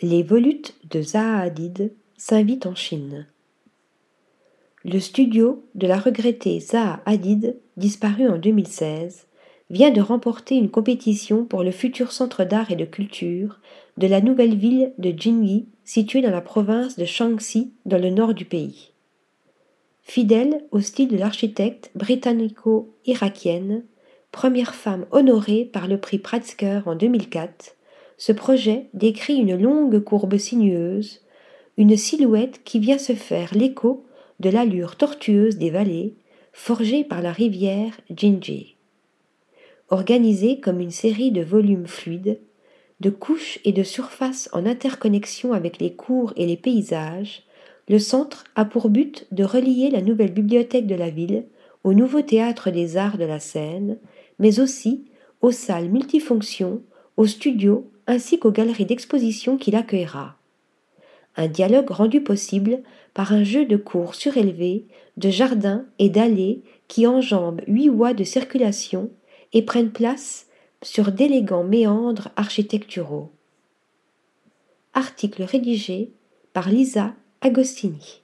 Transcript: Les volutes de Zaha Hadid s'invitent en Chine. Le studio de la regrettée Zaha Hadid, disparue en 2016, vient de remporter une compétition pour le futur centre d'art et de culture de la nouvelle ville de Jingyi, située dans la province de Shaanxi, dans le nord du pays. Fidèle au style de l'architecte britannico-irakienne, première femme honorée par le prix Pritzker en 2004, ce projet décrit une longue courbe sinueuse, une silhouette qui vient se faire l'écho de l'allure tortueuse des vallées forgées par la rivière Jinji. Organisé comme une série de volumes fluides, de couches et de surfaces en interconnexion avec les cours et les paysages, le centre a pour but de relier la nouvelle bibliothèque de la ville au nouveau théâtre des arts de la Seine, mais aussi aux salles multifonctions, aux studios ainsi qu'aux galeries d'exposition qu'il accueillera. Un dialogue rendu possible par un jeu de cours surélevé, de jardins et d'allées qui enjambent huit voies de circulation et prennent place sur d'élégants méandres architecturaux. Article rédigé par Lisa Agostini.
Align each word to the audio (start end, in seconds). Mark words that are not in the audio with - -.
Les 0.00 0.22
volutes 0.22 0.76
de 0.92 1.02
Zaha 1.02 1.40
Hadid 1.40 1.92
s'invitent 2.16 2.66
en 2.66 2.76
Chine. 2.76 3.26
Le 4.84 5.00
studio 5.00 5.64
de 5.74 5.88
la 5.88 5.98
regrettée 5.98 6.60
Zaha 6.60 7.02
Hadid, 7.04 7.56
disparue 7.76 8.28
en 8.28 8.38
2016, 8.38 9.26
vient 9.70 9.90
de 9.90 10.00
remporter 10.00 10.54
une 10.54 10.70
compétition 10.70 11.44
pour 11.44 11.64
le 11.64 11.72
futur 11.72 12.12
centre 12.12 12.44
d'art 12.44 12.70
et 12.70 12.76
de 12.76 12.84
culture 12.84 13.58
de 13.96 14.06
la 14.06 14.20
nouvelle 14.20 14.54
ville 14.54 14.92
de 14.98 15.12
Jingyi, 15.16 15.66
située 15.84 16.22
dans 16.22 16.30
la 16.30 16.42
province 16.42 16.96
de 16.96 17.04
Shaanxi, 17.04 17.72
dans 17.84 18.00
le 18.00 18.10
nord 18.10 18.34
du 18.34 18.44
pays. 18.44 18.92
Fidèle 20.02 20.62
au 20.70 20.78
style 20.78 21.08
de 21.08 21.16
l'architecte 21.16 21.90
britannico-irakienne, 21.96 23.82
première 24.30 24.76
femme 24.76 25.06
honorée 25.10 25.64
par 25.64 25.88
le 25.88 25.98
prix 25.98 26.18
Pritzker 26.18 26.82
en 26.86 26.94
2004, 26.94 27.74
ce 28.18 28.32
projet 28.32 28.86
décrit 28.94 29.36
une 29.36 29.56
longue 29.56 30.00
courbe 30.00 30.36
sinueuse, 30.36 31.22
une 31.76 31.96
silhouette 31.96 32.62
qui 32.64 32.80
vient 32.80 32.98
se 32.98 33.14
faire 33.14 33.54
l'écho 33.54 34.04
de 34.40 34.50
l'allure 34.50 34.96
tortueuse 34.96 35.56
des 35.56 35.70
vallées 35.70 36.14
forgées 36.52 37.04
par 37.04 37.22
la 37.22 37.32
rivière 37.32 37.98
Jinji. 38.14 38.74
Organisé 39.90 40.58
comme 40.58 40.80
une 40.80 40.90
série 40.90 41.30
de 41.30 41.42
volumes 41.42 41.86
fluides, 41.86 42.40
de 43.00 43.10
couches 43.10 43.60
et 43.64 43.72
de 43.72 43.84
surfaces 43.84 44.50
en 44.52 44.66
interconnexion 44.66 45.52
avec 45.52 45.78
les 45.78 45.94
cours 45.94 46.32
et 46.36 46.46
les 46.46 46.56
paysages, 46.56 47.44
le 47.88 48.00
centre 48.00 48.44
a 48.56 48.64
pour 48.64 48.90
but 48.90 49.28
de 49.30 49.44
relier 49.44 49.90
la 49.90 50.02
nouvelle 50.02 50.32
bibliothèque 50.32 50.88
de 50.88 50.96
la 50.96 51.10
ville 51.10 51.44
au 51.84 51.94
nouveau 51.94 52.22
théâtre 52.22 52.70
des 52.70 52.96
arts 52.96 53.16
de 53.16 53.24
la 53.24 53.38
Seine, 53.38 53.98
mais 54.40 54.58
aussi 54.58 55.04
aux 55.40 55.52
salles 55.52 55.88
multifonctions, 55.88 56.82
aux 57.16 57.26
studios 57.26 57.88
ainsi 58.08 58.40
qu'aux 58.40 58.50
galeries 58.50 58.86
d'exposition 58.86 59.56
qu'il 59.56 59.76
accueillera. 59.76 60.36
Un 61.36 61.46
dialogue 61.46 61.90
rendu 61.90 62.20
possible 62.20 62.80
par 63.14 63.32
un 63.32 63.44
jeu 63.44 63.64
de 63.64 63.76
cours 63.76 64.16
surélevé, 64.16 64.86
de 65.16 65.30
jardins 65.30 65.84
et 66.00 66.08
d'allées 66.08 66.62
qui 66.88 67.06
enjambent 67.06 67.60
huit 67.68 67.88
voies 67.88 68.14
de 68.14 68.24
circulation 68.24 69.10
et 69.52 69.62
prennent 69.62 69.92
place 69.92 70.48
sur 70.82 71.12
d'élégants 71.12 71.64
méandres 71.64 72.30
architecturaux. 72.34 73.30
Article 74.94 75.42
rédigé 75.44 76.10
par 76.52 76.70
Lisa 76.70 77.14
Agostini. 77.40 78.22